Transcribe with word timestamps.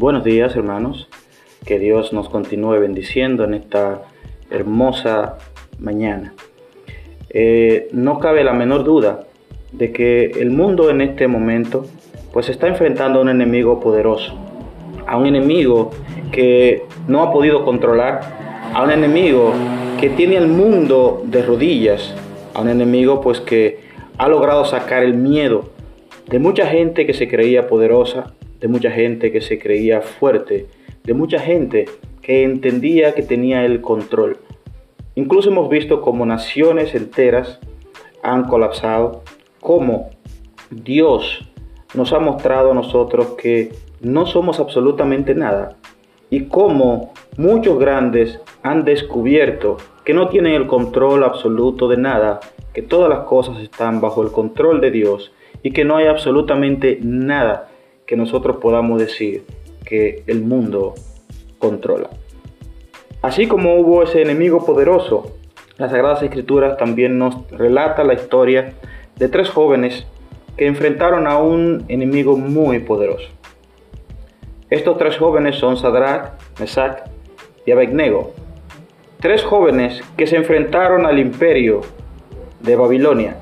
Buenos 0.00 0.24
días 0.24 0.56
hermanos, 0.56 1.08
que 1.66 1.78
Dios 1.78 2.14
nos 2.14 2.30
continúe 2.30 2.78
bendiciendo 2.80 3.44
en 3.44 3.52
esta 3.52 4.00
hermosa 4.50 5.36
mañana. 5.78 6.32
Eh, 7.28 7.86
no 7.92 8.18
cabe 8.18 8.42
la 8.42 8.54
menor 8.54 8.82
duda 8.82 9.24
de 9.72 9.92
que 9.92 10.24
el 10.40 10.52
mundo 10.52 10.88
en 10.88 11.02
este 11.02 11.28
momento 11.28 11.84
pues 12.32 12.48
está 12.48 12.66
enfrentando 12.66 13.18
a 13.18 13.22
un 13.22 13.28
enemigo 13.28 13.78
poderoso, 13.78 14.32
a 15.06 15.18
un 15.18 15.26
enemigo 15.26 15.90
que 16.32 16.84
no 17.06 17.22
ha 17.22 17.30
podido 17.30 17.62
controlar, 17.66 18.22
a 18.72 18.82
un 18.82 18.92
enemigo 18.92 19.52
que 20.00 20.08
tiene 20.08 20.36
el 20.36 20.48
mundo 20.48 21.24
de 21.26 21.42
rodillas, 21.42 22.14
a 22.54 22.62
un 22.62 22.70
enemigo 22.70 23.20
pues 23.20 23.38
que 23.38 23.80
ha 24.16 24.28
logrado 24.28 24.64
sacar 24.64 25.02
el 25.02 25.12
miedo 25.12 25.68
de 26.26 26.38
mucha 26.38 26.64
gente 26.68 27.04
que 27.04 27.12
se 27.12 27.28
creía 27.28 27.68
poderosa, 27.68 28.32
de 28.60 28.68
mucha 28.68 28.90
gente 28.90 29.32
que 29.32 29.40
se 29.40 29.58
creía 29.58 30.02
fuerte, 30.02 30.66
de 31.02 31.14
mucha 31.14 31.38
gente 31.38 31.86
que 32.22 32.42
entendía 32.42 33.14
que 33.14 33.22
tenía 33.22 33.64
el 33.64 33.80
control. 33.80 34.38
Incluso 35.14 35.50
hemos 35.50 35.68
visto 35.68 36.00
como 36.02 36.26
naciones 36.26 36.94
enteras 36.94 37.58
han 38.22 38.44
colapsado, 38.44 39.22
como 39.60 40.10
Dios 40.70 41.48
nos 41.94 42.12
ha 42.12 42.18
mostrado 42.18 42.70
a 42.70 42.74
nosotros 42.74 43.34
que 43.36 43.72
no 44.00 44.26
somos 44.26 44.60
absolutamente 44.60 45.34
nada 45.34 45.76
y 46.28 46.44
cómo 46.44 47.12
muchos 47.36 47.78
grandes 47.78 48.40
han 48.62 48.84
descubierto 48.84 49.78
que 50.04 50.14
no 50.14 50.28
tienen 50.28 50.54
el 50.54 50.66
control 50.66 51.24
absoluto 51.24 51.88
de 51.88 51.96
nada, 51.96 52.40
que 52.72 52.82
todas 52.82 53.08
las 53.08 53.20
cosas 53.20 53.58
están 53.60 54.00
bajo 54.00 54.22
el 54.22 54.30
control 54.30 54.80
de 54.80 54.90
Dios 54.90 55.32
y 55.62 55.72
que 55.72 55.84
no 55.84 55.96
hay 55.96 56.06
absolutamente 56.06 56.98
nada 57.02 57.69
que 58.10 58.16
nosotros 58.16 58.56
podamos 58.56 58.98
decir 58.98 59.44
que 59.84 60.24
el 60.26 60.42
mundo 60.42 60.96
controla. 61.60 62.10
Así 63.22 63.46
como 63.46 63.76
hubo 63.76 64.02
ese 64.02 64.20
enemigo 64.20 64.66
poderoso, 64.66 65.36
las 65.76 65.92
Sagradas 65.92 66.20
Escrituras 66.20 66.76
también 66.76 67.18
nos 67.18 67.48
relata 67.52 68.02
la 68.02 68.14
historia 68.14 68.72
de 69.14 69.28
tres 69.28 69.48
jóvenes 69.48 70.08
que 70.56 70.66
enfrentaron 70.66 71.28
a 71.28 71.38
un 71.38 71.84
enemigo 71.86 72.36
muy 72.36 72.80
poderoso. 72.80 73.28
Estos 74.70 74.98
tres 74.98 75.16
jóvenes 75.16 75.54
son 75.54 75.76
Sadrach, 75.76 76.32
Mesach 76.58 77.04
y 77.64 77.70
Abednego. 77.70 78.32
Tres 79.20 79.44
jóvenes 79.44 80.02
que 80.16 80.26
se 80.26 80.34
enfrentaron 80.34 81.06
al 81.06 81.20
imperio 81.20 81.82
de 82.58 82.74
Babilonia, 82.74 83.36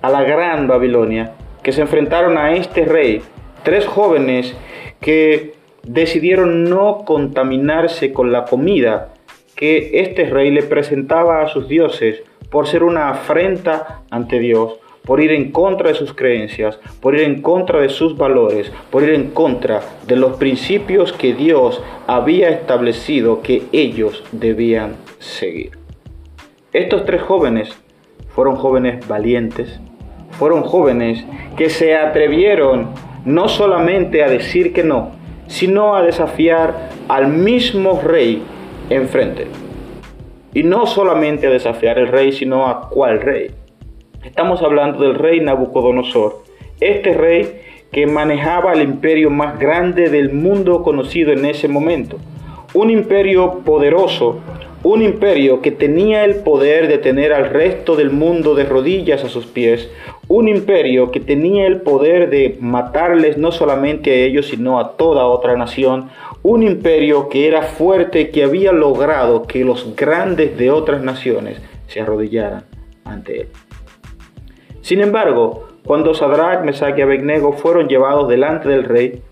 a 0.00 0.08
la 0.08 0.22
gran 0.22 0.68
Babilonia, 0.68 1.32
que 1.64 1.72
se 1.72 1.80
enfrentaron 1.80 2.38
a 2.38 2.52
este 2.52 2.84
rey, 2.84 3.20
tres 3.62 3.86
jóvenes 3.86 4.54
que 5.00 5.54
decidieron 5.82 6.64
no 6.64 7.04
contaminarse 7.04 8.12
con 8.12 8.32
la 8.32 8.44
comida 8.44 9.14
que 9.56 10.00
este 10.00 10.26
rey 10.26 10.50
le 10.50 10.62
presentaba 10.62 11.42
a 11.42 11.48
sus 11.48 11.68
dioses 11.68 12.22
por 12.50 12.66
ser 12.66 12.82
una 12.82 13.10
afrenta 13.10 14.02
ante 14.10 14.38
Dios, 14.38 14.78
por 15.04 15.20
ir 15.20 15.32
en 15.32 15.50
contra 15.50 15.88
de 15.88 15.94
sus 15.94 16.14
creencias, 16.14 16.78
por 17.00 17.14
ir 17.14 17.22
en 17.22 17.42
contra 17.42 17.80
de 17.80 17.88
sus 17.88 18.16
valores, 18.16 18.70
por 18.90 19.02
ir 19.02 19.10
en 19.10 19.30
contra 19.30 19.80
de 20.06 20.16
los 20.16 20.36
principios 20.36 21.12
que 21.12 21.34
Dios 21.34 21.82
había 22.06 22.50
establecido 22.50 23.42
que 23.42 23.62
ellos 23.72 24.22
debían 24.32 24.96
seguir. 25.18 25.78
Estos 26.72 27.04
tres 27.04 27.22
jóvenes 27.22 27.70
fueron 28.34 28.56
jóvenes 28.56 29.06
valientes, 29.08 29.80
fueron 30.32 30.62
jóvenes 30.62 31.24
que 31.56 31.68
se 31.68 31.96
atrevieron 31.96 32.88
no 33.24 33.48
solamente 33.48 34.22
a 34.22 34.28
decir 34.28 34.72
que 34.72 34.82
no, 34.82 35.10
sino 35.46 35.94
a 35.94 36.02
desafiar 36.02 36.90
al 37.08 37.28
mismo 37.28 38.00
rey 38.02 38.42
enfrente. 38.90 39.46
Y 40.54 40.64
no 40.64 40.86
solamente 40.86 41.46
a 41.46 41.50
desafiar 41.50 41.98
al 41.98 42.08
rey, 42.08 42.32
sino 42.32 42.66
a 42.66 42.88
cuál 42.88 43.20
rey. 43.20 43.50
Estamos 44.24 44.62
hablando 44.62 45.00
del 45.00 45.14
rey 45.14 45.40
Nabucodonosor, 45.40 46.42
este 46.80 47.14
rey 47.14 47.60
que 47.90 48.06
manejaba 48.06 48.72
el 48.72 48.82
imperio 48.82 49.30
más 49.30 49.58
grande 49.58 50.08
del 50.08 50.32
mundo 50.32 50.82
conocido 50.82 51.32
en 51.32 51.44
ese 51.44 51.68
momento. 51.68 52.18
Un 52.74 52.90
imperio 52.90 53.60
poderoso, 53.64 54.40
un 54.82 55.02
imperio 55.02 55.60
que 55.60 55.70
tenía 55.70 56.24
el 56.24 56.36
poder 56.36 56.88
de 56.88 56.98
tener 56.98 57.32
al 57.32 57.50
resto 57.50 57.94
del 57.94 58.10
mundo 58.10 58.54
de 58.54 58.64
rodillas 58.64 59.24
a 59.24 59.28
sus 59.28 59.46
pies, 59.46 59.90
un 60.32 60.48
imperio 60.48 61.10
que 61.10 61.20
tenía 61.20 61.66
el 61.66 61.82
poder 61.82 62.30
de 62.30 62.56
matarles 62.58 63.36
no 63.36 63.52
solamente 63.52 64.10
a 64.10 64.14
ellos, 64.14 64.46
sino 64.48 64.80
a 64.80 64.96
toda 64.96 65.26
otra 65.26 65.58
nación, 65.58 66.08
un 66.42 66.62
imperio 66.62 67.28
que 67.28 67.46
era 67.46 67.60
fuerte, 67.60 68.30
que 68.30 68.42
había 68.42 68.72
logrado 68.72 69.42
que 69.42 69.62
los 69.62 69.94
grandes 69.94 70.56
de 70.56 70.70
otras 70.70 71.02
naciones 71.02 71.60
se 71.86 72.00
arrodillaran 72.00 72.64
ante 73.04 73.42
él. 73.42 73.48
Sin 74.80 75.02
embargo, 75.02 75.68
cuando 75.84 76.14
Sadrach, 76.14 76.64
Mesach 76.64 76.96
y 76.96 77.02
Abednego 77.02 77.52
fueron 77.52 77.86
llevados 77.86 78.26
delante 78.26 78.70
del 78.70 78.84
rey 78.84 79.22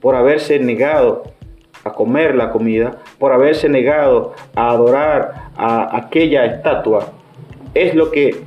por 0.00 0.14
haberse 0.14 0.60
negado 0.60 1.24
a 1.82 1.92
comer 1.92 2.36
la 2.36 2.50
comida, 2.50 2.98
por 3.18 3.32
haberse 3.32 3.68
negado 3.68 4.32
a 4.54 4.70
adorar 4.70 5.50
a 5.56 5.96
aquella 5.96 6.44
estatua, 6.44 7.08
es 7.74 7.96
lo 7.96 8.12
que 8.12 8.44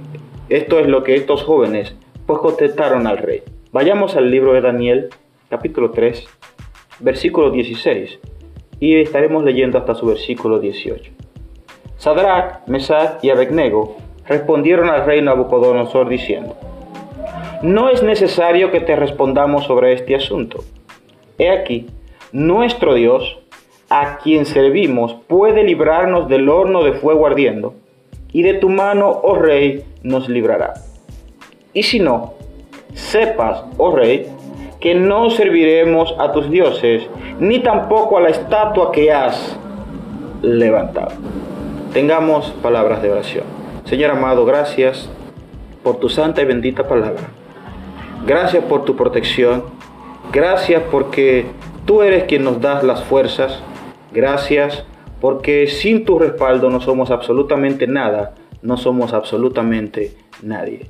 esto 0.49 0.79
es 0.79 0.87
lo 0.87 1.03
que 1.03 1.15
estos 1.15 1.43
jóvenes 1.43 1.95
pues 2.25 2.39
contestaron 2.39 3.05
al 3.05 3.19
rey. 3.19 3.43
Vayamos 3.71 4.15
al 4.15 4.31
libro 4.31 4.53
de 4.53 4.61
Daniel, 4.61 5.09
capítulo 5.47 5.91
3, 5.91 6.27
versículo 6.99 7.51
16, 7.51 8.19
y 8.79 8.99
estaremos 8.99 9.43
leyendo 9.43 9.77
hasta 9.77 9.93
su 9.93 10.07
versículo 10.07 10.59
18. 10.59 11.11
Sadrach, 11.97 12.67
Mesach 12.67 13.23
y 13.23 13.29
Abednego 13.29 13.97
respondieron 14.25 14.89
al 14.89 15.05
rey 15.05 15.21
Nabucodonosor 15.21 16.09
diciendo: 16.09 16.55
No 17.61 17.89
es 17.89 18.01
necesario 18.01 18.71
que 18.71 18.81
te 18.81 18.95
respondamos 18.95 19.65
sobre 19.65 19.93
este 19.93 20.15
asunto. 20.15 20.63
He 21.37 21.51
aquí, 21.51 21.87
nuestro 22.31 22.95
Dios, 22.95 23.37
a 23.89 24.17
quien 24.17 24.45
servimos, 24.45 25.13
puede 25.27 25.63
librarnos 25.63 26.27
del 26.27 26.49
horno 26.49 26.83
de 26.83 26.93
fuego 26.93 27.27
ardiendo, 27.27 27.75
y 28.31 28.43
de 28.43 28.55
tu 28.55 28.69
mano, 28.69 29.09
oh 29.23 29.35
rey, 29.35 29.83
nos 30.03 30.29
librará. 30.29 30.75
Y 31.73 31.83
si 31.83 31.99
no, 31.99 32.33
sepas, 32.93 33.63
oh 33.77 33.95
rey, 33.95 34.27
que 34.79 34.95
no 34.95 35.29
serviremos 35.29 36.15
a 36.19 36.31
tus 36.31 36.49
dioses, 36.49 37.07
ni 37.39 37.59
tampoco 37.59 38.17
a 38.17 38.21
la 38.21 38.29
estatua 38.29 38.91
que 38.91 39.11
has 39.11 39.57
levantado. 40.41 41.11
Tengamos 41.93 42.51
palabras 42.61 43.01
de 43.01 43.11
oración. 43.11 43.43
Señor 43.85 44.11
amado, 44.11 44.45
gracias 44.45 45.09
por 45.83 45.97
tu 45.97 46.09
santa 46.09 46.41
y 46.41 46.45
bendita 46.45 46.87
palabra. 46.87 47.29
Gracias 48.25 48.63
por 48.63 48.85
tu 48.85 48.95
protección. 48.95 49.63
Gracias 50.31 50.83
porque 50.91 51.47
Tú 51.89 52.03
eres 52.03 52.25
quien 52.25 52.43
nos 52.43 52.61
das 52.61 52.83
las 52.83 53.03
fuerzas. 53.03 53.63
Gracias 54.11 54.83
porque 55.19 55.67
sin 55.67 56.05
tu 56.05 56.19
respaldo 56.19 56.69
no 56.69 56.81
somos 56.81 57.11
absolutamente 57.11 57.87
nada, 57.87 58.35
no 58.61 58.77
somos 58.77 59.13
absolutamente 59.13 60.13
nadie. 60.41 60.87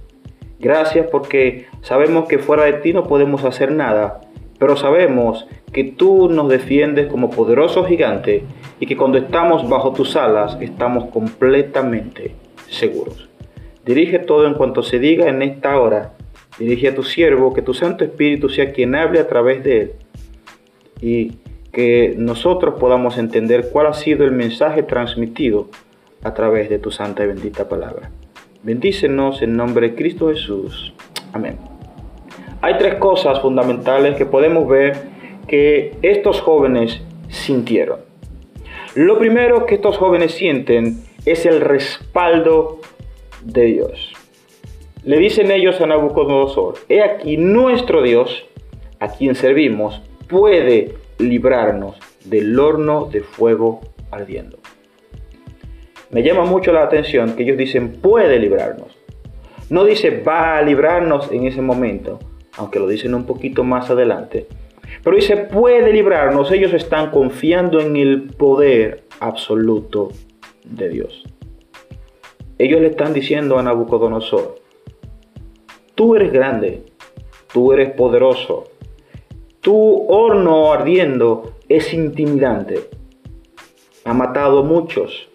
Gracias 0.59 1.07
porque 1.07 1.67
sabemos 1.81 2.28
que 2.28 2.40
fuera 2.40 2.66
de 2.66 2.73
ti 2.73 2.94
no 2.94 3.03
podemos 3.03 3.44
hacer 3.45 3.72
nada, 3.72 4.22
pero 4.59 4.75
sabemos 4.75 5.47
que 5.72 5.85
tú 5.85 6.29
nos 6.29 6.50
defiendes 6.50 7.07
como 7.07 7.29
poderoso 7.29 7.85
gigante 7.85 8.44
y 8.79 8.85
que 8.85 8.97
cuando 8.97 9.17
estamos 9.17 9.67
bajo 9.69 9.94
tus 9.94 10.16
alas 10.16 10.57
estamos 10.59 11.06
completamente 11.06 12.35
seguros. 12.67 13.29
Dirige 13.85 14.19
todo 14.19 14.47
en 14.47 14.56
cuanto 14.56 14.84
se 14.84 15.00
diga 15.00 15.29
en 15.29 15.41
esta 15.41 15.79
hora. 15.79 16.13
Dirige 16.57 16.90
a 16.90 16.96
tu 16.96 17.03
siervo, 17.03 17.53
que 17.53 17.61
tu 17.61 17.73
Santo 17.73 18.03
Espíritu 18.03 18.49
sea 18.49 18.73
quien 18.73 18.96
hable 18.96 19.20
a 19.20 19.28
través 19.28 19.64
de 19.64 19.82
él 19.82 19.93
y 21.02 21.37
que 21.72 22.16
nosotros 22.18 22.80
podamos 22.80 23.18
entender 23.18 23.70
cuál 23.72 23.88
ha 23.88 23.94
sido 23.94 24.26
el 24.26 24.32
mensaje 24.32 24.84
transmitido 24.84 25.70
a 26.24 26.34
través 26.34 26.70
de 26.70 26.80
tu 26.80 26.92
santa 26.92 27.24
y 27.24 27.28
bendita 27.28 27.70
palabra. 27.70 28.12
Bendícenos 28.64 29.42
en 29.42 29.56
nombre 29.56 29.90
de 29.90 29.96
Cristo 29.96 30.30
Jesús. 30.30 30.94
Amén. 31.32 31.58
Hay 32.62 32.78
tres 32.78 32.96
cosas 32.96 33.42
fundamentales 33.42 34.16
que 34.16 34.26
podemos 34.26 34.68
ver 34.68 34.98
que 35.48 35.96
estos 36.02 36.42
jóvenes 36.42 37.02
sintieron. 37.30 38.00
Lo 38.96 39.18
primero 39.18 39.66
que 39.66 39.76
estos 39.76 39.98
jóvenes 39.98 40.34
sienten 40.34 41.04
es 41.26 41.46
el 41.46 41.62
respaldo 41.62 42.80
de 43.44 43.64
Dios. 43.66 44.14
Le 45.04 45.18
dicen 45.18 45.52
ellos 45.52 45.80
a 45.80 45.86
Nabucodonosor, 45.86 46.76
he 46.90 47.02
aquí 47.02 47.38
nuestro 47.38 48.02
Dios, 48.02 48.46
a 49.00 49.08
quien 49.08 49.36
servimos, 49.36 50.02
puede 50.28 50.96
librarnos 51.20 51.98
del 52.26 52.58
horno 52.58 53.06
de 53.06 53.22
fuego 53.22 53.82
ardiendo. 54.12 54.58
Me 56.12 56.24
llama 56.24 56.46
mucho 56.46 56.74
la 56.74 56.84
atención 56.84 57.36
que 57.36 57.44
ellos 57.44 57.58
dicen 57.58 58.02
puede 58.02 58.40
librarnos. 58.40 58.98
No 59.70 59.84
dice 59.84 60.22
va 60.22 60.58
a 60.58 60.62
librarnos 60.64 61.32
en 61.32 61.46
ese 61.46 61.62
momento, 61.62 62.18
aunque 62.58 62.80
lo 62.80 62.88
dicen 62.88 63.14
un 63.14 63.26
poquito 63.26 63.64
más 63.64 63.90
adelante, 63.92 64.48
Pero 65.04 65.16
dice, 65.16 65.38
puede 65.38 65.94
librarnos. 65.94 66.52
Ellos 66.52 66.74
están 66.74 67.12
confiando 67.12 67.80
en 67.80 67.96
el 67.96 68.24
poder 68.24 69.04
absoluto 69.20 70.10
de 70.66 70.90
Dios. 70.90 71.24
Ellos 72.58 72.82
le 72.82 72.88
están 72.88 73.14
diciendo 73.14 73.58
a 73.58 73.64
Nabucodonosor, 73.64 74.56
tú 75.96 76.16
eres 76.16 76.34
grande, 76.34 76.84
tú 77.54 77.72
eres 77.72 77.92
poderoso, 77.92 78.66
tu 79.61 80.06
horno 80.08 80.72
ardiendo 80.72 81.53
es 81.67 81.94
intimidante, 81.94 82.90
ha 84.06 84.14
matado 84.14 84.64
muchos. 84.64 85.28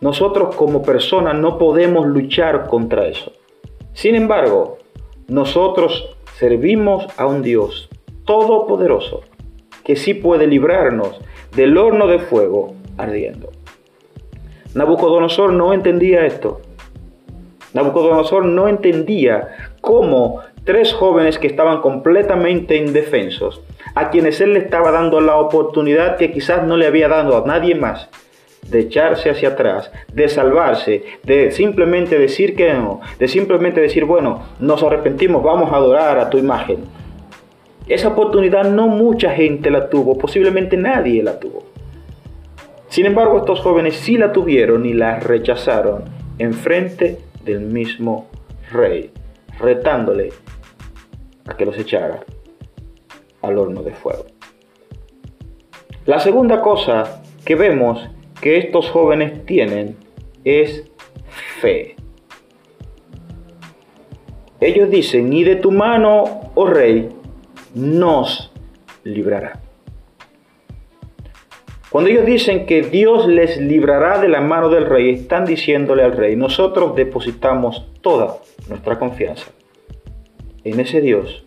Nosotros 0.00 0.54
como 0.56 0.82
personas 0.82 1.36
no 1.36 1.58
podemos 1.58 2.06
luchar 2.06 2.66
contra 2.66 3.06
eso. 3.06 3.32
Sin 3.92 4.14
embargo, 4.14 4.78
nosotros 5.28 6.16
servimos 6.38 7.06
a 7.16 7.26
un 7.26 7.42
Dios 7.42 7.88
todopoderoso 8.24 9.22
que 9.84 9.96
sí 9.96 10.14
puede 10.14 10.46
librarnos 10.46 11.20
del 11.54 11.78
horno 11.78 12.06
de 12.06 12.18
fuego 12.18 12.74
ardiendo. 12.96 13.50
Nabucodonosor 14.74 15.52
no 15.52 15.72
entendía 15.72 16.26
esto. 16.26 16.60
Nabucodonosor 17.72 18.44
no 18.44 18.68
entendía 18.68 19.72
cómo 19.80 20.40
tres 20.68 20.92
jóvenes 20.92 21.38
que 21.38 21.46
estaban 21.46 21.80
completamente 21.80 22.76
indefensos, 22.76 23.62
a 23.94 24.10
quienes 24.10 24.38
él 24.42 24.52
le 24.52 24.58
estaba 24.58 24.90
dando 24.90 25.18
la 25.18 25.36
oportunidad 25.36 26.18
que 26.18 26.30
quizás 26.30 26.66
no 26.66 26.76
le 26.76 26.86
había 26.86 27.08
dado 27.08 27.42
a 27.42 27.46
nadie 27.46 27.74
más, 27.74 28.10
de 28.68 28.80
echarse 28.80 29.30
hacia 29.30 29.48
atrás, 29.48 29.90
de 30.12 30.28
salvarse, 30.28 31.04
de 31.22 31.52
simplemente 31.52 32.18
decir 32.18 32.54
que 32.54 32.74
no, 32.74 33.00
de 33.18 33.28
simplemente 33.28 33.80
decir, 33.80 34.04
bueno, 34.04 34.42
nos 34.60 34.82
arrepentimos, 34.82 35.42
vamos 35.42 35.72
a 35.72 35.76
adorar 35.76 36.18
a 36.18 36.28
tu 36.28 36.36
imagen. 36.36 36.80
Esa 37.86 38.08
oportunidad 38.08 38.64
no 38.70 38.88
mucha 38.88 39.30
gente 39.30 39.70
la 39.70 39.88
tuvo, 39.88 40.18
posiblemente 40.18 40.76
nadie 40.76 41.22
la 41.22 41.40
tuvo. 41.40 41.64
Sin 42.90 43.06
embargo, 43.06 43.38
estos 43.38 43.60
jóvenes 43.60 43.96
sí 43.96 44.18
la 44.18 44.32
tuvieron 44.32 44.84
y 44.84 44.92
la 44.92 45.18
rechazaron 45.18 46.04
en 46.38 46.52
frente 46.52 47.20
del 47.42 47.60
mismo 47.60 48.26
rey, 48.70 49.12
retándole 49.58 50.28
que 51.56 51.66
los 51.66 51.78
echara 51.78 52.24
al 53.42 53.58
horno 53.58 53.82
de 53.82 53.92
fuego. 53.92 54.26
La 56.06 56.20
segunda 56.20 56.60
cosa 56.60 57.22
que 57.44 57.54
vemos 57.54 58.08
que 58.40 58.58
estos 58.58 58.88
jóvenes 58.90 59.44
tienen 59.44 59.96
es 60.44 60.84
fe. 61.60 61.96
Ellos 64.60 64.90
dicen, 64.90 65.30
ni 65.30 65.44
de 65.44 65.56
tu 65.56 65.70
mano, 65.70 66.50
oh 66.54 66.66
rey, 66.66 67.08
nos 67.74 68.52
librará. 69.04 69.60
Cuando 71.90 72.10
ellos 72.10 72.26
dicen 72.26 72.66
que 72.66 72.82
Dios 72.82 73.26
les 73.26 73.58
librará 73.58 74.18
de 74.18 74.28
la 74.28 74.40
mano 74.40 74.68
del 74.68 74.86
rey, 74.86 75.10
están 75.10 75.46
diciéndole 75.46 76.02
al 76.02 76.12
rey, 76.12 76.36
nosotros 76.36 76.94
depositamos 76.96 77.86
toda 78.02 78.38
nuestra 78.68 78.98
confianza 78.98 79.50
en 80.70 80.80
ese 80.80 81.00
Dios 81.00 81.44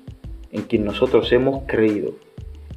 en 0.51 0.63
quien 0.63 0.85
nosotros 0.85 1.31
hemos 1.31 1.63
creído, 1.65 2.13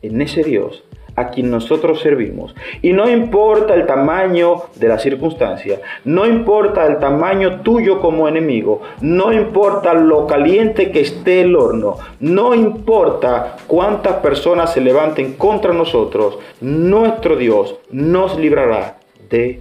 en 0.03 0.21
ese 0.21 0.45
Dios 0.45 0.85
a 1.17 1.29
quien 1.29 1.51
nosotros 1.51 2.01
servimos. 2.01 2.55
Y 2.83 2.93
no 2.93 3.09
importa 3.09 3.75
el 3.75 3.87
tamaño 3.87 4.65
de 4.75 4.89
la 4.89 4.99
circunstancia, 4.99 5.81
no 6.05 6.27
importa 6.27 6.87
el 6.87 6.99
tamaño 6.99 7.61
tuyo 7.61 8.01
como 8.01 8.29
enemigo, 8.29 8.83
no 9.01 9.33
importa 9.33 9.95
lo 9.95 10.27
caliente 10.27 10.91
que 10.91 11.01
esté 11.01 11.43
el 11.43 11.55
horno, 11.55 11.97
no 12.21 12.55
importa 12.55 13.57
cuántas 13.67 14.15
personas 14.17 14.73
se 14.73 14.81
levanten 14.81 15.35
contra 15.35 15.73
nosotros, 15.73 16.39
nuestro 16.61 17.37
Dios 17.37 17.77
nos 17.91 18.37
librará 18.39 18.99
de 19.31 19.61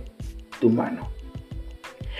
tu 0.59 0.69
mano. 0.69 1.12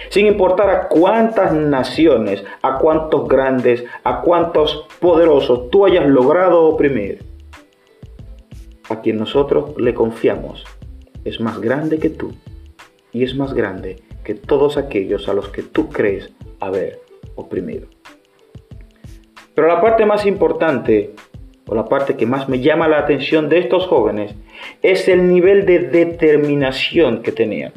Sin 0.10 0.26
importar 0.28 0.70
a 0.70 0.88
cuántas 0.88 1.54
naciones, 1.54 2.44
a 2.62 2.78
cuántos 2.78 3.28
grandes, 3.28 3.84
a 4.04 4.22
cuántos 4.22 4.88
poderosos 5.00 5.70
tú 5.70 5.86
hayas 5.86 6.06
logrado 6.08 6.66
oprimir, 6.66 7.24
a 8.90 9.02
quien 9.02 9.18
nosotros 9.18 9.76
le 9.78 9.94
confiamos 9.94 10.66
es 11.24 11.40
más 11.40 11.60
grande 11.60 12.00
que 12.00 12.10
tú 12.10 12.34
y 13.12 13.24
es 13.24 13.36
más 13.36 13.54
grande 13.54 14.04
que 14.24 14.36
todos 14.36 14.78
aquellos 14.78 15.28
a 15.30 15.34
los 15.34 15.50
que 15.50 15.64
tú 15.64 15.90
crees 15.90 16.32
haber 16.60 17.00
oprimido. 17.36 17.88
Pero 19.56 19.68
la 19.68 19.82
parte 19.82 20.06
más 20.06 20.26
importante, 20.26 21.14
o 21.68 21.76
la 21.76 21.86
parte 21.86 22.16
que 22.16 22.26
más 22.26 22.50
me 22.50 22.60
llama 22.60 22.88
la 22.88 23.00
atención 23.00 23.50
de 23.50 23.60
estos 23.60 23.88
jóvenes, 23.88 24.34
es 24.82 25.08
el 25.08 25.28
nivel 25.28 25.66
de 25.66 25.80
determinación 25.80 27.22
que 27.22 27.32
tenían. 27.32 27.74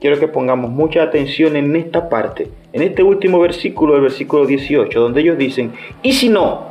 Quiero 0.00 0.18
que 0.18 0.28
pongamos 0.28 0.70
mucha 0.70 1.02
atención 1.02 1.56
en 1.56 1.76
esta 1.76 2.08
parte, 2.08 2.48
en 2.72 2.82
este 2.82 3.02
último 3.02 3.38
versículo, 3.38 3.96
el 3.96 4.02
versículo 4.02 4.46
18, 4.46 4.98
donde 4.98 5.20
ellos 5.20 5.36
dicen, 5.36 5.72
y 6.02 6.14
si 6.14 6.28
no, 6.28 6.70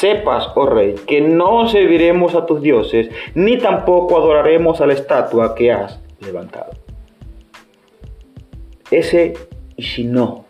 Sepas, 0.00 0.48
oh 0.54 0.64
rey, 0.64 0.94
que 1.06 1.20
no 1.20 1.68
serviremos 1.68 2.34
a 2.34 2.46
tus 2.46 2.62
dioses, 2.62 3.10
ni 3.34 3.58
tampoco 3.58 4.16
adoraremos 4.16 4.80
a 4.80 4.86
la 4.86 4.94
estatua 4.94 5.54
que 5.54 5.72
has 5.72 6.00
levantado. 6.20 6.70
Ese 8.90 9.34
y 9.76 9.82
si 9.82 10.04
no, 10.04 10.46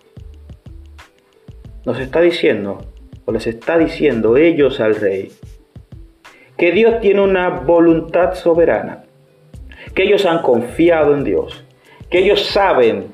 nos 1.85 1.99
está 1.99 2.21
diciendo, 2.21 2.79
o 3.25 3.33
les 3.33 3.49
está 3.49 3.77
diciendo 3.77 4.37
ellos 4.37 4.79
al 4.79 4.95
rey, 4.95 5.33
que 6.57 6.71
Dios 6.71 7.01
tiene 7.01 7.21
una 7.23 7.49
voluntad 7.49 8.35
soberana, 8.35 9.03
que 9.95 10.05
ellos 10.05 10.27
han 10.27 10.43
confiado 10.43 11.15
en 11.15 11.25
Dios, 11.25 11.65
que 12.11 12.19
ellos 12.19 12.47
saben 12.47 13.07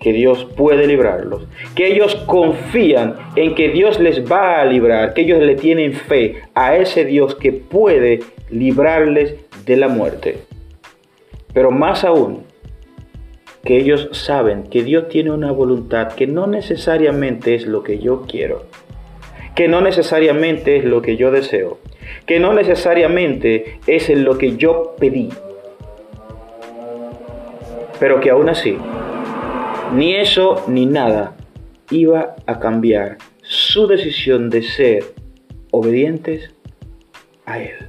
que 0.00 0.12
Dios 0.12 0.46
puede 0.56 0.86
librarlos, 0.86 1.46
que 1.74 1.86
ellos 1.86 2.14
confían 2.26 3.16
en 3.36 3.54
que 3.54 3.68
Dios 3.68 4.00
les 4.00 4.30
va 4.30 4.60
a 4.60 4.64
librar, 4.64 5.12
que 5.12 5.22
ellos 5.22 5.40
le 5.42 5.56
tienen 5.56 5.92
fe 5.92 6.36
a 6.54 6.76
ese 6.76 7.04
Dios 7.04 7.34
que 7.34 7.52
puede 7.52 8.20
librarles 8.48 9.36
de 9.66 9.76
la 9.76 9.88
muerte. 9.88 10.38
Pero 11.52 11.70
más 11.70 12.04
aún, 12.04 12.44
que 13.64 13.76
ellos 13.76 14.08
saben 14.12 14.64
que 14.64 14.82
Dios 14.82 15.08
tiene 15.08 15.32
una 15.32 15.52
voluntad 15.52 16.12
que 16.14 16.26
no 16.26 16.46
necesariamente 16.46 17.54
es 17.54 17.66
lo 17.66 17.82
que 17.82 17.98
yo 17.98 18.22
quiero, 18.26 18.64
que 19.54 19.68
no 19.68 19.82
necesariamente 19.82 20.76
es 20.76 20.84
lo 20.84 21.02
que 21.02 21.16
yo 21.16 21.30
deseo, 21.30 21.78
que 22.24 22.40
no 22.40 22.54
necesariamente 22.54 23.80
es 23.86 24.08
lo 24.08 24.38
que 24.38 24.56
yo 24.56 24.96
pedí, 24.98 25.28
pero 28.00 28.18
que 28.18 28.30
aún 28.30 28.48
así 28.48 28.76
ni 29.94 30.16
eso 30.16 30.64
ni 30.66 30.86
nada 30.86 31.36
iba 31.90 32.36
a 32.46 32.58
cambiar 32.58 33.18
su 33.42 33.86
decisión 33.86 34.48
de 34.48 34.62
ser 34.62 35.04
obedientes 35.72 36.54
a 37.44 37.60
Él. 37.60 37.88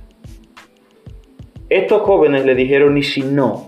Estos 1.70 2.02
jóvenes 2.02 2.46
le 2.46 2.56
dijeron, 2.56 2.98
y 2.98 3.04
si 3.04 3.22
no, 3.22 3.68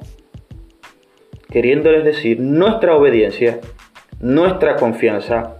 queriéndoles 1.50 2.04
decir, 2.04 2.40
nuestra 2.40 2.96
obediencia, 2.96 3.60
nuestra 4.20 4.76
confianza, 4.76 5.58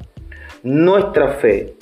nuestra 0.64 1.30
fe 1.30 1.76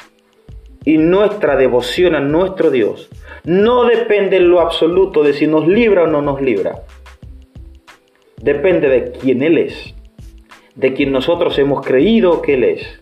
y 0.84 0.98
nuestra 0.98 1.56
devoción 1.56 2.16
a 2.16 2.20
nuestro 2.20 2.70
Dios 2.70 3.10
no 3.44 3.86
depende 3.86 4.38
en 4.38 4.50
lo 4.50 4.60
absoluto 4.60 5.24
de 5.24 5.34
si 5.34 5.48
nos 5.48 5.68
libra 5.68 6.04
o 6.04 6.08
no 6.08 6.22
nos 6.22 6.42
libra. 6.42 6.84
Depende 8.42 8.90
de 8.90 9.12
quién 9.12 9.44
Él 9.44 9.58
es 9.58 9.94
de 10.76 10.94
quien 10.94 11.12
nosotros 11.12 11.58
hemos 11.60 11.86
creído 11.86 12.42
que 12.42 12.56
Él 12.56 12.64
es, 12.64 13.02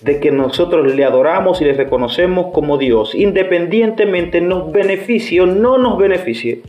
de 0.00 0.20
que 0.20 0.30
nosotros 0.30 0.94
le 0.94 1.04
adoramos 1.04 1.60
y 1.60 1.64
le 1.64 1.72
reconocemos 1.72 2.52
como 2.52 2.78
Dios, 2.78 3.14
independientemente 3.14 4.40
nos 4.40 4.70
beneficie 4.72 5.40
o 5.40 5.46
no 5.46 5.78
nos 5.78 5.98
beneficie, 5.98 6.62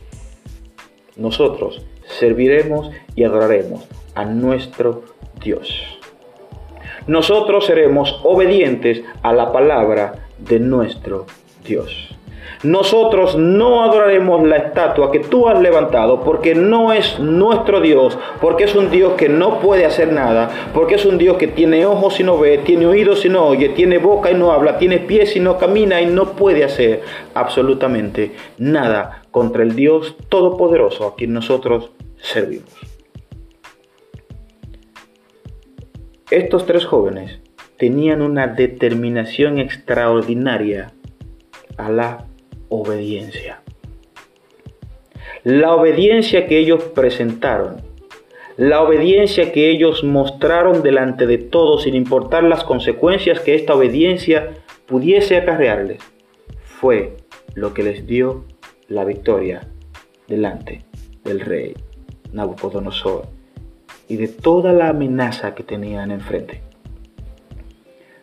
nosotros 1.16 1.84
serviremos 2.06 2.90
y 3.14 3.24
adoraremos 3.24 3.86
a 4.14 4.24
nuestro 4.24 5.02
Dios. 5.42 5.82
Nosotros 7.06 7.66
seremos 7.66 8.20
obedientes 8.24 9.02
a 9.22 9.32
la 9.32 9.52
palabra 9.52 10.26
de 10.38 10.58
nuestro 10.58 11.26
Dios. 11.64 12.15
Nosotros 12.62 13.36
no 13.36 13.84
adoraremos 13.84 14.46
la 14.46 14.56
estatua 14.56 15.12
que 15.12 15.20
tú 15.20 15.48
has 15.48 15.60
levantado 15.60 16.22
porque 16.22 16.54
no 16.54 16.92
es 16.92 17.18
nuestro 17.18 17.80
Dios, 17.80 18.18
porque 18.40 18.64
es 18.64 18.74
un 18.74 18.90
Dios 18.90 19.14
que 19.14 19.28
no 19.28 19.60
puede 19.60 19.84
hacer 19.84 20.12
nada, 20.12 20.50
porque 20.72 20.94
es 20.94 21.04
un 21.04 21.18
Dios 21.18 21.36
que 21.36 21.48
tiene 21.48 21.86
ojos 21.86 22.18
y 22.20 22.24
no 22.24 22.38
ve, 22.38 22.58
tiene 22.58 22.86
oídos 22.86 23.24
y 23.24 23.28
no 23.28 23.46
oye, 23.46 23.70
tiene 23.70 23.98
boca 23.98 24.30
y 24.30 24.34
no 24.34 24.52
habla, 24.52 24.78
tiene 24.78 24.98
pies 24.98 25.36
y 25.36 25.40
no 25.40 25.58
camina 25.58 26.00
y 26.00 26.06
no 26.06 26.32
puede 26.32 26.64
hacer 26.64 27.02
absolutamente 27.34 28.32
nada 28.58 29.22
contra 29.30 29.62
el 29.62 29.76
Dios 29.76 30.16
todopoderoso 30.28 31.06
a 31.06 31.14
quien 31.14 31.32
nosotros 31.32 31.90
servimos. 32.16 32.70
Estos 36.30 36.66
tres 36.66 36.84
jóvenes 36.84 37.38
tenían 37.76 38.22
una 38.22 38.48
determinación 38.48 39.58
extraordinaria 39.58 40.92
a 41.76 41.90
la 41.90 42.26
obediencia. 42.68 43.62
La 45.44 45.74
obediencia 45.74 46.46
que 46.46 46.58
ellos 46.58 46.82
presentaron, 46.94 47.82
la 48.56 48.82
obediencia 48.82 49.52
que 49.52 49.70
ellos 49.70 50.02
mostraron 50.02 50.82
delante 50.82 51.26
de 51.26 51.38
todos 51.38 51.82
sin 51.82 51.94
importar 51.94 52.42
las 52.42 52.64
consecuencias 52.64 53.40
que 53.40 53.54
esta 53.54 53.74
obediencia 53.74 54.54
pudiese 54.86 55.36
acarrearles, 55.36 56.02
fue 56.62 57.16
lo 57.54 57.74
que 57.74 57.82
les 57.82 58.06
dio 58.06 58.44
la 58.88 59.04
victoria 59.04 59.68
delante 60.26 60.84
del 61.24 61.40
rey 61.40 61.74
Nabucodonosor 62.32 63.26
y 64.08 64.16
de 64.16 64.28
toda 64.28 64.72
la 64.72 64.88
amenaza 64.88 65.54
que 65.54 65.62
tenían 65.62 66.10
enfrente. 66.10 66.62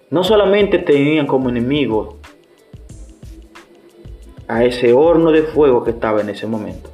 No 0.09 0.23
solamente 0.23 0.77
tenían 0.79 1.25
como 1.25 1.49
enemigo 1.49 2.19
a 4.47 4.63
ese 4.63 4.93
horno 4.93 5.31
de 5.31 5.43
fuego 5.43 5.83
que 5.83 5.91
estaba 5.91 6.21
en 6.21 6.29
ese 6.29 6.47
momento. 6.47 6.89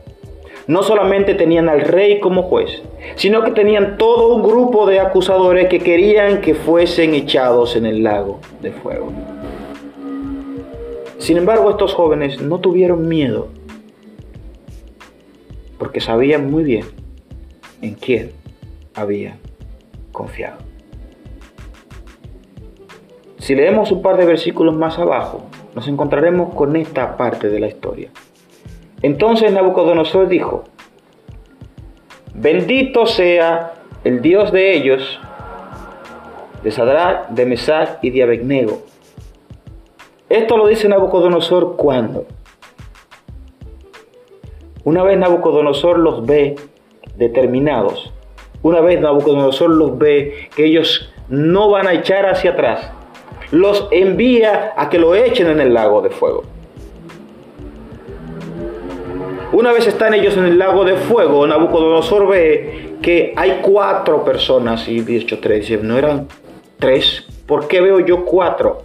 No 0.67 0.83
solamente 0.83 1.33
tenían 1.33 1.67
al 1.67 1.81
rey 1.81 2.19
como 2.19 2.43
juez, 2.43 2.83
sino 3.15 3.43
que 3.43 3.51
tenían 3.51 3.97
todo 3.97 4.35
un 4.35 4.43
grupo 4.43 4.85
de 4.85 4.99
acusadores 4.99 5.67
que 5.67 5.79
querían 5.79 6.41
que 6.41 6.53
fuesen 6.53 7.15
echados 7.15 7.75
en 7.75 7.85
el 7.85 8.03
lago 8.03 8.39
de 8.61 8.71
fuego. 8.71 9.11
Sin 11.17 11.37
embargo, 11.37 11.71
estos 11.71 11.93
jóvenes 11.93 12.41
no 12.41 12.59
tuvieron 12.59 13.07
miedo, 13.07 13.47
porque 15.77 16.01
sabían 16.01 16.51
muy 16.51 16.63
bien 16.63 16.85
en 17.81 17.95
quién 17.95 18.31
habían 18.93 19.39
confiado. 20.11 20.59
Si 23.39 23.55
leemos 23.55 23.91
un 23.91 24.01
par 24.01 24.17
de 24.17 24.25
versículos 24.25 24.75
más 24.75 24.99
abajo, 24.99 25.48
nos 25.79 25.87
encontraremos 25.87 26.53
con 26.55 26.75
esta 26.75 27.15
parte 27.15 27.47
de 27.47 27.57
la 27.57 27.67
historia. 27.67 28.09
Entonces 29.01 29.49
Nabucodonosor 29.53 30.27
dijo, 30.27 30.65
bendito 32.33 33.05
sea 33.05 33.75
el 34.03 34.21
Dios 34.21 34.51
de 34.51 34.73
ellos, 34.73 35.21
de 36.63 36.71
Sadrach, 36.71 37.29
de 37.29 37.45
Mesach 37.45 37.91
y 38.01 38.09
de 38.09 38.23
Abednego. 38.23 38.81
Esto 40.27 40.57
lo 40.57 40.67
dice 40.67 40.89
Nabucodonosor 40.89 41.77
cuando. 41.77 42.25
Una 44.83 45.03
vez 45.03 45.17
Nabucodonosor 45.17 45.97
los 45.97 46.25
ve 46.25 46.57
determinados, 47.15 48.11
una 48.63 48.81
vez 48.81 48.99
Nabucodonosor 48.99 49.69
los 49.69 49.97
ve 49.97 50.49
que 50.53 50.65
ellos 50.65 51.09
no 51.29 51.69
van 51.69 51.87
a 51.87 51.93
echar 51.93 52.25
hacia 52.25 52.51
atrás, 52.51 52.91
los 53.51 53.87
envía 53.91 54.73
a 54.75 54.89
que 54.89 54.99
lo 54.99 55.15
echen 55.15 55.47
en 55.47 55.59
el 55.59 55.73
lago 55.73 56.01
de 56.01 56.09
fuego. 56.09 56.43
Una 59.51 59.71
vez 59.71 59.87
están 59.87 60.13
ellos 60.13 60.37
en 60.37 60.45
el 60.45 60.59
lago 60.59 60.85
de 60.85 60.95
fuego, 60.95 61.47
Nabucodonosor 61.47 62.27
ve 62.27 62.97
que 63.01 63.33
hay 63.35 63.59
cuatro 63.63 64.23
personas, 64.23 64.87
y 64.87 65.01
dicho 65.01 65.39
tres, 65.39 65.67
dice, 65.67 65.81
no 65.81 65.97
eran 65.97 66.27
tres, 66.77 67.25
¿por 67.47 67.67
qué 67.67 67.81
veo 67.81 67.99
yo 67.99 68.25
cuatro? 68.25 68.83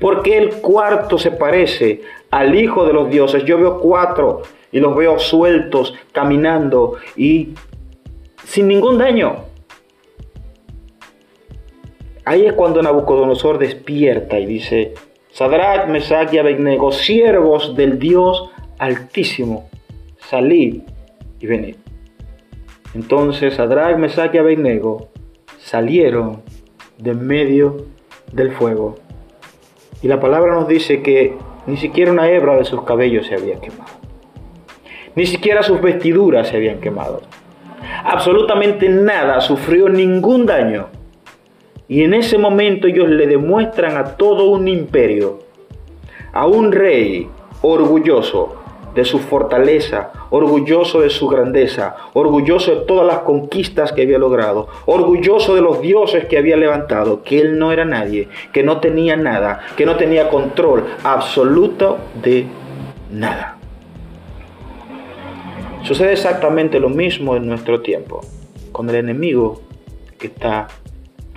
Porque 0.00 0.38
el 0.38 0.56
cuarto 0.56 1.18
se 1.18 1.30
parece 1.30 2.02
al 2.30 2.54
Hijo 2.54 2.86
de 2.86 2.92
los 2.92 3.08
dioses. 3.08 3.44
Yo 3.44 3.58
veo 3.58 3.78
cuatro 3.78 4.42
y 4.72 4.80
los 4.80 4.96
veo 4.96 5.18
sueltos, 5.18 5.94
caminando 6.12 6.96
y 7.16 7.50
sin 8.44 8.68
ningún 8.68 8.98
daño. 8.98 9.44
Ahí 12.26 12.44
es 12.44 12.54
cuando 12.54 12.82
Nabucodonosor 12.82 13.56
despierta 13.58 14.36
y 14.40 14.46
dice, 14.46 14.94
Sadrach, 15.30 15.86
Mesach 15.86 16.34
y 16.34 16.38
Abednego, 16.38 16.90
siervos 16.90 17.76
del 17.76 18.00
Dios 18.00 18.50
Altísimo, 18.80 19.70
salid 20.18 20.82
y 21.38 21.46
venid. 21.46 21.76
Entonces 22.96 23.54
Sadrach, 23.54 23.96
Mesach 23.96 24.34
y 24.34 24.38
Abednego 24.38 25.08
salieron 25.58 26.42
de 26.98 27.14
medio 27.14 27.86
del 28.32 28.50
fuego. 28.50 28.96
Y 30.02 30.08
la 30.08 30.18
palabra 30.18 30.52
nos 30.52 30.66
dice 30.66 31.02
que 31.02 31.36
ni 31.68 31.76
siquiera 31.76 32.10
una 32.10 32.28
hebra 32.28 32.56
de 32.56 32.64
sus 32.64 32.82
cabellos 32.82 33.28
se 33.28 33.36
había 33.36 33.60
quemado. 33.60 33.92
Ni 35.14 35.26
siquiera 35.26 35.62
sus 35.62 35.80
vestiduras 35.80 36.48
se 36.48 36.56
habían 36.56 36.80
quemado. 36.80 37.22
Absolutamente 38.04 38.88
nada, 38.88 39.40
sufrió 39.40 39.88
ningún 39.88 40.44
daño. 40.44 40.88
Y 41.88 42.02
en 42.02 42.14
ese 42.14 42.38
momento 42.38 42.86
ellos 42.86 43.08
le 43.08 43.26
demuestran 43.26 43.96
a 43.96 44.16
todo 44.16 44.50
un 44.50 44.66
imperio, 44.66 45.38
a 46.32 46.46
un 46.46 46.72
rey 46.72 47.28
orgulloso 47.62 48.56
de 48.96 49.04
su 49.04 49.18
fortaleza, 49.18 50.10
orgulloso 50.30 51.02
de 51.02 51.10
su 51.10 51.28
grandeza, 51.28 51.96
orgulloso 52.14 52.74
de 52.74 52.86
todas 52.86 53.06
las 53.06 53.18
conquistas 53.18 53.92
que 53.92 54.02
había 54.02 54.18
logrado, 54.18 54.68
orgulloso 54.86 55.54
de 55.54 55.60
los 55.60 55.82
dioses 55.82 56.24
que 56.24 56.38
había 56.38 56.56
levantado, 56.56 57.22
que 57.22 57.38
él 57.38 57.58
no 57.58 57.72
era 57.72 57.84
nadie, 57.84 58.28
que 58.54 58.62
no 58.62 58.80
tenía 58.80 59.14
nada, 59.14 59.60
que 59.76 59.84
no 59.84 59.96
tenía 59.96 60.30
control 60.30 60.84
absoluto 61.04 61.98
de 62.22 62.46
nada. 63.12 63.58
Sucede 65.82 66.12
exactamente 66.12 66.80
lo 66.80 66.88
mismo 66.88 67.36
en 67.36 67.46
nuestro 67.46 67.82
tiempo, 67.82 68.22
con 68.72 68.88
el 68.88 68.96
enemigo 68.96 69.60
que 70.18 70.28
está 70.28 70.68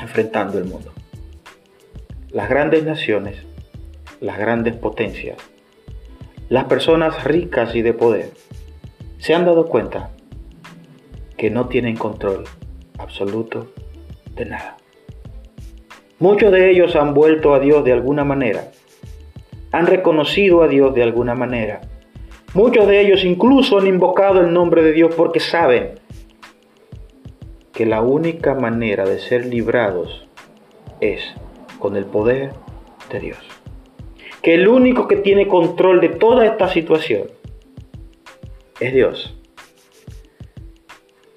enfrentando 0.02 0.58
el 0.58 0.66
mundo. 0.66 0.92
Las 2.32 2.50
grandes 2.50 2.84
naciones, 2.84 3.38
las 4.22 4.38
grandes 4.38 4.76
potencias, 4.76 5.38
las 6.50 6.66
personas 6.66 7.24
ricas 7.24 7.76
y 7.76 7.82
de 7.82 7.94
poder 7.94 8.32
se 9.18 9.36
han 9.36 9.46
dado 9.46 9.68
cuenta 9.68 10.10
que 11.38 11.50
no 11.50 11.68
tienen 11.68 11.96
control 11.96 12.46
absoluto 12.98 13.72
de 14.36 14.46
nada. 14.46 14.78
Muchos 16.20 16.52
de 16.52 16.72
ellos 16.72 16.96
han 16.96 17.14
vuelto 17.14 17.54
a 17.54 17.60
Dios 17.60 17.84
de 17.84 17.94
alguna 17.94 18.24
manera, 18.24 18.72
han 19.72 19.88
reconocido 19.88 20.64
a 20.64 20.68
Dios 20.68 20.94
de 20.94 21.04
alguna 21.04 21.36
manera. 21.36 21.82
Muchos 22.54 22.88
de 22.88 23.00
ellos 23.00 23.24
incluso 23.24 23.78
han 23.78 23.88
invocado 23.88 24.42
el 24.42 24.52
nombre 24.52 24.82
de 24.82 24.92
Dios 24.92 25.14
porque 25.16 25.40
saben 25.40 25.99
que 27.80 27.86
la 27.86 28.02
única 28.02 28.56
manera 28.56 29.06
de 29.06 29.20
ser 29.20 29.46
librados 29.46 30.28
es 31.00 31.22
con 31.80 31.96
el 31.96 32.04
poder 32.04 32.50
de 33.10 33.22
Dios. 33.22 33.38
Que 34.42 34.56
el 34.56 34.68
único 34.68 35.08
que 35.08 35.16
tiene 35.16 35.48
control 35.48 36.02
de 36.02 36.10
toda 36.10 36.46
esta 36.46 36.68
situación 36.68 37.28
es 38.82 38.94
Dios. 38.94 39.34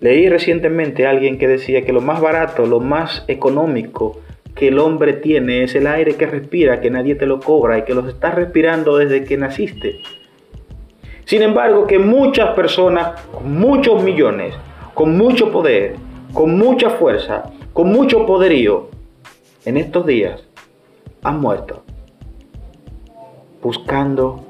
Leí 0.01 0.29
recientemente 0.29 1.07
a 1.07 1.11
alguien 1.11 1.39
que 1.39 1.47
decía 1.47 1.83
que 1.83 1.93
lo 1.93 2.01
más 2.01 2.21
barato, 2.21 2.67
lo 2.67 2.81
más 2.81 3.25
económico 3.29 4.19
que 4.57 4.67
el 4.67 4.81
hombre 4.81 5.13
tiene 5.13 5.63
es 5.63 5.77
el 5.77 5.87
aire 5.87 6.17
que 6.17 6.27
respira, 6.27 6.81
que 6.81 6.91
nadie 6.91 7.15
te 7.15 7.27
lo 7.27 7.39
cobra 7.39 7.79
y 7.79 7.85
que 7.85 7.95
lo 7.95 8.09
estás 8.09 8.35
respirando 8.35 8.97
desde 8.97 9.23
que 9.23 9.37
naciste. 9.37 10.01
Sin 11.25 11.43
embargo, 11.43 11.87
que 11.87 12.01
muchas 12.01 12.53
personas, 12.57 13.13
muchos 13.45 14.03
millones, 14.03 14.57
con 14.93 15.17
mucho 15.17 15.53
poder, 15.53 15.95
con 16.33 16.57
mucha 16.57 16.91
fuerza, 16.91 17.51
con 17.73 17.93
mucho 17.93 18.27
poderío, 18.27 18.89
en 19.65 19.77
estos 19.77 20.07
días 20.07 20.43
han 21.23 21.41
muerto 21.41 21.83
buscando 23.63 24.45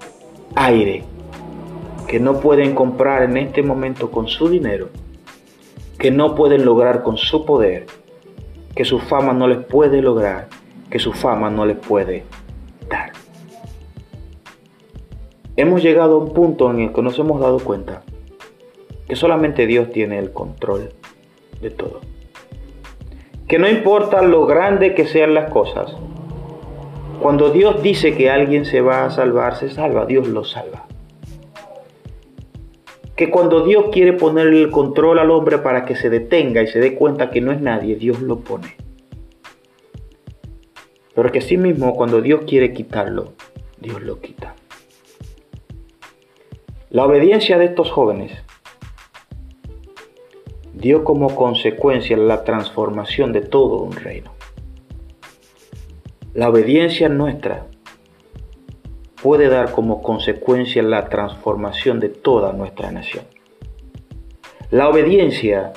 aire 0.55 1.05
que 2.07 2.21
no 2.21 2.41
pueden 2.41 2.75
comprar 2.75 3.25
en 3.25 3.37
este 3.37 3.63
momento 3.63 4.11
con 4.11 4.29
su 4.29 4.49
dinero, 4.49 4.89
que 5.99 6.11
no 6.11 6.35
pueden 6.35 6.65
lograr 6.65 7.03
con 7.03 7.17
su 7.17 7.45
poder, 7.45 7.87
que 8.75 8.85
su 8.85 8.99
fama 8.99 9.33
no 9.33 9.49
les 9.49 9.59
puede 9.59 10.01
lograr, 10.01 10.49
que 10.89 10.99
su 10.99 11.13
fama 11.13 11.51
no 11.51 11.67
les 11.67 11.77
puede 11.77 12.25
dar. 12.89 13.13
Hemos 15.57 15.83
llegado 15.83 16.15
a 16.15 16.19
un 16.19 16.33
punto 16.33 16.71
en 16.71 16.81
el 16.81 16.93
que 16.93 17.03
nos 17.03 17.19
hemos 17.19 17.41
dado 17.41 17.59
cuenta 17.59 18.03
que 19.07 19.17
solamente 19.17 19.67
Dios 19.67 19.91
tiene 19.91 20.19
el 20.19 20.33
control 20.33 20.91
de 21.63 21.71
todo. 21.71 22.01
Que 23.49 23.59
no 23.59 23.69
importa 23.69 24.21
lo 24.21 24.45
grande 24.47 24.95
que 24.95 25.07
sean 25.07 25.33
las 25.33 25.51
cosas, 25.51 25.97
cuando 27.21 27.51
Dios 27.51 27.83
dice 27.83 28.15
que 28.15 28.31
alguien 28.31 28.65
se 28.65 28.81
va 28.81 29.05
a 29.05 29.11
salvar, 29.11 29.57
se 29.57 29.71
salva, 29.71 30.07
Dios 30.07 30.27
lo 30.29 30.45
salva. 30.45 30.87
Que 33.17 33.31
cuando 33.31 33.65
Dios 33.65 33.87
quiere 33.93 34.13
ponerle 34.13 34.61
el 34.61 34.71
control 34.71 35.21
al 35.21 35.31
hombre 35.31 35.59
para 35.59 35.85
que 35.85 35.95
se 35.95 36.11
detenga 36.11 36.63
y 36.63 36.67
se 36.67 36.81
dé 36.81 36.95
cuenta 36.95 37.31
que 37.31 37.41
no 37.41 37.53
es 37.53 37.61
nadie, 37.61 37.95
Dios 37.95 38.21
lo 38.21 38.41
pone. 38.41 38.77
Pero 41.15 41.31
que 41.31 41.41
sí 41.41 41.57
mismo 41.57 41.95
cuando 41.95 42.21
Dios 42.21 42.43
quiere 42.47 42.73
quitarlo, 42.73 43.35
Dios 43.79 44.03
lo 44.03 44.21
quita. 44.21 44.57
La 46.91 47.05
obediencia 47.05 47.57
de 47.59 47.67
estos 47.67 47.91
jóvenes 47.91 48.33
dio 50.83 51.05
como 51.05 51.37
consecuencia 51.37 52.17
la 52.17 52.43
transformación 52.43 53.33
de 53.33 53.41
todo 53.41 53.77
un 53.77 53.93
reino. 53.93 54.33
la 56.35 56.49
obediencia 56.49 57.09
nuestra 57.09 57.67
puede 59.23 59.49
dar 59.49 59.71
como 59.71 60.03
consecuencia 60.03 60.83
la 60.83 61.09
transformación 61.09 62.01
de 62.01 62.09
toda 62.09 62.53
nuestra 62.53 62.91
nación. 62.91 63.25
La 64.71 64.89
obediencia 64.89 65.73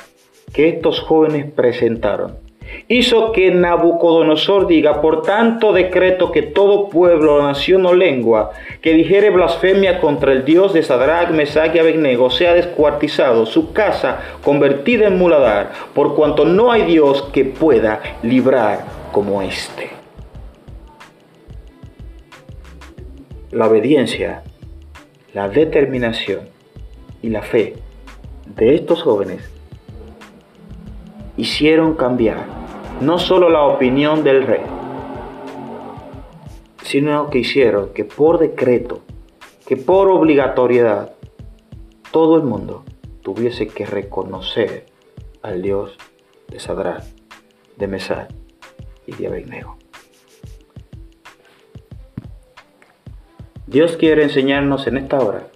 que 0.51 0.69
estos 0.69 1.01
jóvenes 1.01 1.51
presentaron 1.51 2.39
hizo 2.87 3.31
que 3.31 3.51
Nabucodonosor 3.51 4.67
diga, 4.67 5.01
por 5.01 5.23
tanto 5.23 5.73
decreto 5.73 6.31
que 6.31 6.43
todo 6.43 6.89
pueblo, 6.89 7.41
nación 7.41 7.85
o 7.85 7.93
lengua 7.93 8.51
que 8.81 8.93
dijere 8.93 9.31
blasfemia 9.31 9.99
contra 9.99 10.31
el 10.31 10.45
Dios 10.45 10.73
de 10.73 10.83
Sadrach, 10.83 11.31
Mesach 11.31 11.73
y 11.75 11.79
Abednego 11.79 12.29
sea 12.29 12.53
descuartizado, 12.53 13.45
su 13.45 13.73
casa 13.73 14.19
convertida 14.43 15.07
en 15.07 15.17
muladar, 15.17 15.71
por 15.93 16.15
cuanto 16.15 16.45
no 16.45 16.71
hay 16.71 16.83
Dios 16.83 17.23
que 17.33 17.45
pueda 17.45 18.01
librar 18.21 18.85
como 19.11 19.41
éste. 19.41 19.89
La 23.51 23.67
obediencia, 23.67 24.43
la 25.33 25.49
determinación 25.49 26.41
y 27.21 27.29
la 27.29 27.41
fe 27.41 27.75
de 28.45 28.75
estos 28.75 29.01
jóvenes 29.01 29.49
hicieron 31.37 31.95
cambiar 31.95 32.64
no 33.01 33.19
solo 33.19 33.49
la 33.49 33.63
opinión 33.63 34.23
del 34.23 34.47
rey, 34.47 34.63
sino 36.83 37.29
que 37.29 37.39
hicieron 37.39 37.89
que 37.93 38.05
por 38.05 38.39
decreto, 38.39 39.01
que 39.67 39.75
por 39.75 40.09
obligatoriedad, 40.09 41.13
todo 42.11 42.37
el 42.37 42.43
mundo 42.43 42.85
tuviese 43.21 43.67
que 43.67 43.85
reconocer 43.85 44.85
al 45.41 45.61
Dios 45.61 45.97
de 46.47 46.59
Sadrán, 46.59 47.03
de 47.75 47.87
Mesad 47.87 48.29
y 49.05 49.13
de 49.13 49.27
Abednego. 49.27 49.77
Dios 53.67 53.97
quiere 53.97 54.23
enseñarnos 54.23 54.87
en 54.87 54.97
esta 54.97 55.19
hora 55.19 55.47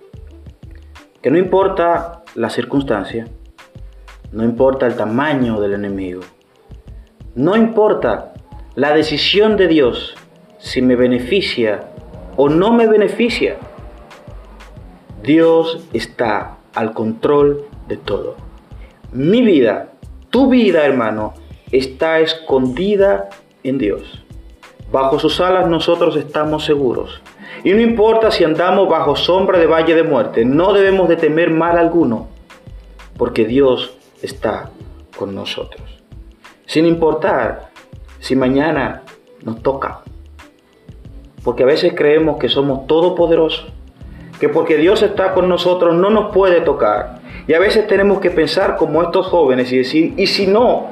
que 1.22 1.32
no 1.32 1.38
importa 1.38 2.24
la 2.36 2.50
circunstancia, 2.50 3.28
no 4.32 4.44
importa 4.44 4.88
el 4.88 4.96
tamaño 4.96 5.62
del 5.62 5.74
enemigo, 5.74 6.22
no 7.36 7.56
importa 7.56 8.34
la 8.74 8.94
decisión 8.94 9.56
de 9.56 9.68
Dios 9.68 10.16
si 10.58 10.82
me 10.82 10.96
beneficia 10.96 11.92
o 12.38 12.50
no 12.50 12.74
me 12.74 12.88
beneficia. 12.88 13.58
Dios 15.22 15.88
está 15.94 16.58
al 16.74 16.94
control 16.94 17.66
de 17.88 17.98
todo. 17.98 18.36
Mi 19.12 19.44
vida, 19.44 19.90
tu 20.32 20.50
vida, 20.50 20.86
hermano, 20.86 21.36
está 21.72 22.20
escondida 22.20 23.30
en 23.64 23.78
Dios. 23.78 24.24
Bajo 24.92 25.20
sus 25.20 25.40
alas 25.40 25.70
nosotros 25.70 26.16
estamos 26.16 26.66
seguros. 26.66 27.22
Y 27.64 27.74
no 27.74 27.82
importa 27.82 28.32
si 28.32 28.44
andamos 28.44 28.90
bajo 28.90 29.16
sombra 29.16 29.60
de 29.60 29.68
valle 29.68 29.94
de 29.94 30.04
muerte, 30.04 30.46
no 30.46 30.74
debemos 30.74 31.08
de 31.10 31.18
temer 31.18 31.52
mal 31.52 31.78
alguno, 31.78 32.28
porque 33.18 33.46
Dios 33.46 33.98
está 34.22 34.72
con 35.16 35.36
nosotros 35.36 35.99
sin 36.70 36.86
importar 36.86 37.72
si 38.20 38.36
mañana 38.36 39.02
nos 39.44 39.64
toca. 39.64 40.02
Porque 41.44 41.64
a 41.64 41.66
veces 41.66 41.94
creemos 41.96 42.38
que 42.38 42.48
somos 42.48 42.86
todopoderosos, 42.86 43.74
que 44.40 44.50
porque 44.50 44.78
Dios 44.78 45.02
está 45.02 45.34
con 45.34 45.50
nosotros 45.50 45.96
no 45.96 46.12
nos 46.12 46.32
puede 46.32 46.62
tocar. 46.62 47.22
Y 47.48 47.56
a 47.56 47.60
veces 47.60 47.88
tenemos 47.88 48.20
que 48.20 48.30
pensar 48.30 48.76
como 48.78 49.02
estos 49.02 49.26
jóvenes 49.26 49.72
y 49.72 49.78
decir, 49.78 50.14
¿y 50.16 50.28
si 50.28 50.46
no? 50.46 50.86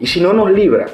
¿Y 0.00 0.08
si 0.08 0.20
no 0.20 0.32
nos 0.32 0.50
libra? 0.50 0.86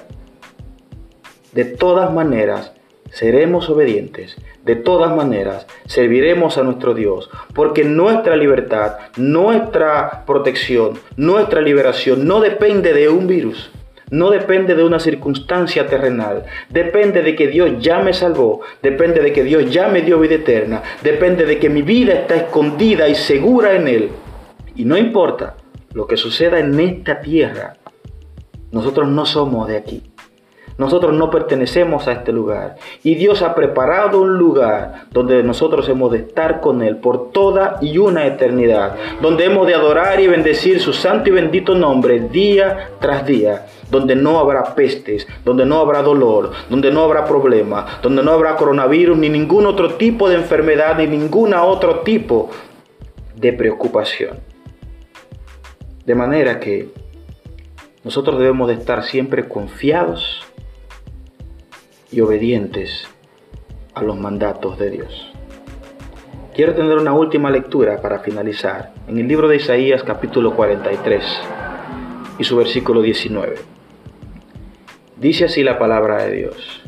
De 1.52 1.64
todas 1.64 2.12
maneras, 2.12 2.74
seremos 3.18 3.68
obedientes. 3.68 4.36
De 4.64 4.76
todas 4.76 5.14
maneras, 5.14 5.66
serviremos 5.86 6.56
a 6.56 6.62
nuestro 6.62 6.94
Dios, 6.94 7.28
porque 7.52 7.82
nuestra 7.82 8.36
libertad, 8.36 8.98
nuestra 9.16 10.24
protección, 10.24 11.00
nuestra 11.16 11.60
liberación 11.60 12.28
no 12.28 12.40
depende 12.40 12.92
de 12.92 13.08
un 13.08 13.26
virus, 13.26 13.72
no 14.10 14.30
depende 14.30 14.76
de 14.76 14.84
una 14.84 15.00
circunstancia 15.00 15.88
terrenal, 15.88 16.44
depende 16.70 17.22
de 17.22 17.34
que 17.34 17.48
Dios 17.48 17.72
ya 17.80 17.98
me 17.98 18.12
salvó, 18.12 18.60
depende 18.82 19.20
de 19.20 19.32
que 19.32 19.42
Dios 19.42 19.68
ya 19.68 19.88
me 19.88 20.02
dio 20.02 20.20
vida 20.20 20.36
eterna, 20.36 20.84
depende 21.02 21.44
de 21.44 21.58
que 21.58 21.68
mi 21.68 21.82
vida 21.82 22.12
está 22.12 22.36
escondida 22.36 23.08
y 23.08 23.16
segura 23.16 23.74
en 23.74 23.88
Él. 23.88 24.10
Y 24.76 24.84
no 24.84 24.96
importa 24.96 25.56
lo 25.92 26.06
que 26.06 26.16
suceda 26.16 26.60
en 26.60 26.78
esta 26.78 27.20
tierra, 27.20 27.74
nosotros 28.70 29.08
no 29.08 29.26
somos 29.26 29.66
de 29.66 29.76
aquí. 29.76 30.04
Nosotros 30.78 31.12
no 31.12 31.28
pertenecemos 31.28 32.06
a 32.06 32.12
este 32.12 32.32
lugar. 32.32 32.76
Y 33.02 33.16
Dios 33.16 33.42
ha 33.42 33.56
preparado 33.56 34.20
un 34.20 34.38
lugar 34.38 35.06
donde 35.10 35.42
nosotros 35.42 35.88
hemos 35.88 36.12
de 36.12 36.18
estar 36.18 36.60
con 36.60 36.82
Él 36.82 36.98
por 36.98 37.32
toda 37.32 37.78
y 37.80 37.98
una 37.98 38.26
eternidad. 38.26 38.94
Donde 39.20 39.46
hemos 39.46 39.66
de 39.66 39.74
adorar 39.74 40.20
y 40.20 40.28
bendecir 40.28 40.78
su 40.78 40.92
santo 40.92 41.30
y 41.30 41.32
bendito 41.32 41.74
nombre 41.74 42.20
día 42.20 42.90
tras 43.00 43.26
día. 43.26 43.66
Donde 43.90 44.14
no 44.14 44.38
habrá 44.38 44.76
pestes, 44.76 45.26
donde 45.44 45.66
no 45.66 45.80
habrá 45.80 46.00
dolor, 46.00 46.52
donde 46.70 46.92
no 46.92 47.02
habrá 47.02 47.24
problema, 47.24 47.98
donde 48.00 48.22
no 48.22 48.30
habrá 48.30 48.54
coronavirus, 48.54 49.18
ni 49.18 49.28
ningún 49.28 49.66
otro 49.66 49.94
tipo 49.94 50.28
de 50.28 50.36
enfermedad, 50.36 50.96
ni 50.96 51.08
ningún 51.08 51.54
otro 51.54 52.00
tipo 52.00 52.50
de 53.34 53.52
preocupación. 53.52 54.38
De 56.06 56.14
manera 56.14 56.60
que 56.60 56.90
nosotros 58.04 58.38
debemos 58.38 58.68
de 58.68 58.74
estar 58.74 59.02
siempre 59.02 59.48
confiados 59.48 60.47
y 62.10 62.20
obedientes 62.20 63.06
a 63.94 64.02
los 64.02 64.16
mandatos 64.16 64.78
de 64.78 64.90
Dios. 64.90 65.32
Quiero 66.54 66.74
tener 66.74 66.98
una 66.98 67.12
última 67.12 67.50
lectura 67.50 68.00
para 68.00 68.20
finalizar 68.20 68.92
en 69.06 69.18
el 69.18 69.28
libro 69.28 69.48
de 69.48 69.56
Isaías 69.56 70.02
capítulo 70.02 70.54
43 70.54 71.24
y 72.38 72.44
su 72.44 72.56
versículo 72.56 73.02
19. 73.02 73.56
Dice 75.16 75.44
así 75.44 75.62
la 75.62 75.78
palabra 75.78 76.24
de 76.24 76.32
Dios. 76.32 76.82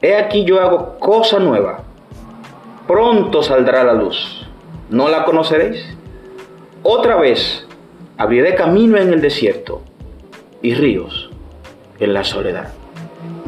He 0.00 0.16
aquí 0.16 0.44
yo 0.44 0.60
hago 0.60 0.98
cosa 0.98 1.38
nueva. 1.38 1.82
Pronto 2.86 3.42
saldrá 3.42 3.84
la 3.84 3.94
luz. 3.94 4.46
¿No 4.90 5.08
la 5.08 5.24
conoceréis? 5.24 5.84
Otra 6.82 7.16
vez 7.16 7.66
abriré 8.16 8.54
camino 8.54 8.96
en 8.96 9.12
el 9.12 9.20
desierto 9.20 9.82
y 10.62 10.74
ríos 10.74 11.30
en 11.98 12.14
la 12.14 12.24
soledad. 12.24 12.77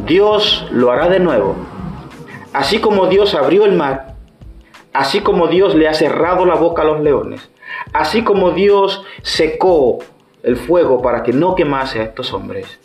Dios 0.06 0.66
lo 0.70 0.90
hará 0.90 1.08
de 1.08 1.20
nuevo. 1.20 1.56
Así 2.52 2.80
como 2.80 3.06
Dios 3.06 3.34
abrió 3.34 3.64
el 3.64 3.72
mar, 3.72 4.14
así 4.92 5.20
como 5.20 5.46
Dios 5.46 5.74
le 5.74 5.88
ha 5.88 5.94
cerrado 5.94 6.46
la 6.46 6.54
boca 6.54 6.82
a 6.82 6.84
los 6.84 7.00
leones, 7.00 7.50
así 7.92 8.22
como 8.22 8.50
Dios 8.50 9.04
secó 9.22 9.98
el 10.42 10.56
fuego 10.56 11.00
para 11.02 11.22
que 11.22 11.32
no 11.32 11.54
quemase 11.54 12.00
a 12.00 12.04
estos 12.04 12.32
hombres, 12.32 12.80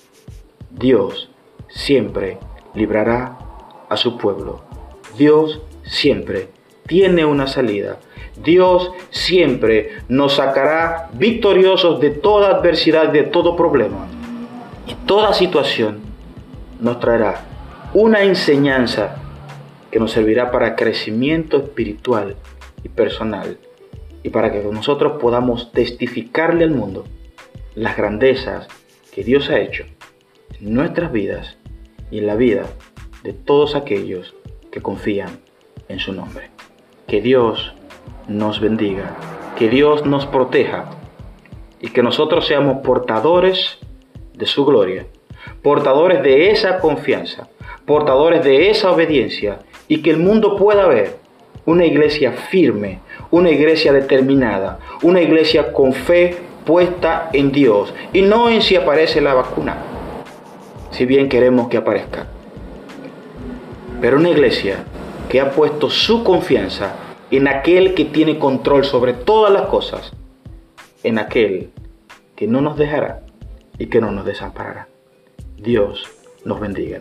Dios 0.70 1.30
siempre 1.68 2.38
librará 2.74 3.38
a 3.90 3.98
su 3.98 4.18
pueblo. 4.18 4.62
Dios 5.18 5.62
siempre 5.84 6.50
tiene 6.86 7.26
una 7.26 7.48
salida. 7.48 7.98
Dios 8.44 8.92
siempre 9.10 9.98
nos 10.10 10.34
sacará 10.34 11.10
victoriosos 11.14 12.00
de 12.02 12.10
toda 12.10 12.50
adversidad, 12.50 13.10
de 13.10 13.24
todo 13.24 13.56
problema 13.56 14.08
y 14.86 14.94
toda 15.06 15.34
situación 15.34 16.05
nos 16.80 17.00
traerá 17.00 17.46
una 17.94 18.24
enseñanza 18.24 19.16
que 19.92 20.00
nos 20.00 20.12
servirá 20.12 20.52
para 20.52 20.76
crecimiento 20.76 21.58
espiritual 21.58 22.36
y 22.84 22.90
personal 22.90 23.58
y 24.24 24.30
para 24.30 24.52
que 24.52 24.62
nosotros 24.64 25.22
podamos 25.22 25.72
testificarle 25.72 26.66
al 26.66 26.72
mundo 26.72 27.06
las 27.76 27.96
grandezas 27.96 28.68
que 29.12 29.24
Dios 29.24 29.50
ha 29.50 29.60
hecho 29.60 29.86
en 30.60 30.74
nuestras 30.74 31.12
vidas 31.12 31.58
y 32.12 32.20
en 32.20 32.28
la 32.28 32.36
vida 32.36 32.64
de 33.24 33.34
todos 33.34 33.76
aquellos 33.76 34.36
que 34.72 34.82
confían 34.82 35.40
en 35.88 36.00
su 36.00 36.12
nombre. 36.12 36.50
Que 37.08 37.22
Dios 37.22 37.74
nos 38.28 38.60
bendiga, 38.60 39.16
que 39.58 39.70
Dios 39.70 40.06
nos 40.06 40.26
proteja 40.26 40.90
y 41.80 41.90
que 41.90 42.04
nosotros 42.04 42.48
seamos 42.48 42.84
portadores 42.84 43.78
de 44.34 44.46
su 44.46 44.66
gloria 44.66 45.06
portadores 45.62 46.22
de 46.24 46.52
esa 46.52 46.80
confianza, 46.80 47.48
portadores 47.86 48.44
de 48.44 48.70
esa 48.70 48.92
obediencia 48.92 49.60
y 49.88 50.02
que 50.02 50.12
el 50.12 50.18
mundo 50.18 50.56
pueda 50.56 50.88
ver 50.88 51.18
una 51.66 51.86
iglesia 51.86 52.32
firme, 52.32 53.00
una 53.32 53.50
iglesia 53.50 53.92
determinada, 53.92 54.80
una 55.02 55.22
iglesia 55.22 55.74
con 55.74 55.94
fe 55.94 56.38
puesta 56.66 57.30
en 57.34 57.52
Dios 57.52 57.94
y 58.14 58.22
no 58.22 58.50
en 58.50 58.62
si 58.62 58.76
aparece 58.76 59.22
la 59.22 59.34
vacuna, 59.34 59.78
si 60.92 61.06
bien 61.06 61.30
queremos 61.30 61.68
que 61.68 61.78
aparezca, 61.78 62.28
pero 64.02 64.18
una 64.18 64.30
iglesia 64.30 64.84
que 65.30 65.42
ha 65.42 65.52
puesto 65.52 65.90
su 65.90 66.24
confianza 66.24 66.96
en 67.32 67.48
aquel 67.48 67.94
que 67.94 68.06
tiene 68.06 68.38
control 68.38 68.86
sobre 68.86 69.14
todas 69.14 69.52
las 69.52 69.64
cosas, 69.64 70.14
en 71.04 71.18
aquel 71.20 71.72
que 72.36 72.48
no 72.48 72.62
nos 72.62 72.78
dejará 72.78 73.22
y 73.78 73.88
que 73.88 74.02
no 74.02 74.12
nos 74.12 74.26
desamparará. 74.26 74.88
Dios 75.58 76.04
nos 76.44 76.60
bendiga. 76.60 77.00